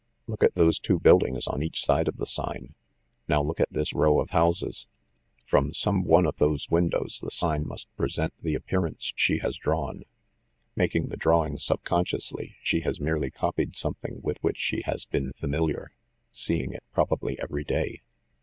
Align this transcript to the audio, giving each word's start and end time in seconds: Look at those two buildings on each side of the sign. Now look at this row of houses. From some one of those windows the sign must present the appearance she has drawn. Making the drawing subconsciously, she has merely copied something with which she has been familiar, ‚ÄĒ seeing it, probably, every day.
Look 0.25 0.41
at 0.43 0.55
those 0.55 0.79
two 0.79 0.97
buildings 0.99 1.45
on 1.45 1.61
each 1.61 1.85
side 1.85 2.07
of 2.07 2.17
the 2.17 2.25
sign. 2.25 2.73
Now 3.27 3.43
look 3.43 3.59
at 3.59 3.71
this 3.71 3.93
row 3.93 4.19
of 4.19 4.31
houses. 4.31 4.87
From 5.45 5.75
some 5.75 6.05
one 6.05 6.25
of 6.25 6.39
those 6.39 6.71
windows 6.71 7.19
the 7.21 7.29
sign 7.29 7.67
must 7.67 7.87
present 7.97 8.33
the 8.41 8.55
appearance 8.55 9.13
she 9.15 9.37
has 9.45 9.57
drawn. 9.57 10.01
Making 10.75 11.09
the 11.09 11.17
drawing 11.17 11.59
subconsciously, 11.59 12.55
she 12.63 12.79
has 12.79 12.99
merely 12.99 13.29
copied 13.29 13.75
something 13.75 14.21
with 14.23 14.39
which 14.41 14.57
she 14.57 14.81
has 14.87 15.05
been 15.05 15.33
familiar, 15.33 15.91
‚ÄĒ 15.91 16.35
seeing 16.35 16.71
it, 16.73 16.81
probably, 16.93 17.37
every 17.39 17.63
day. 17.63 18.01